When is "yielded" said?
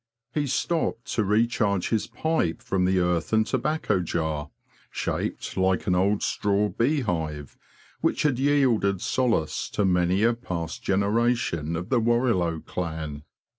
8.39-8.99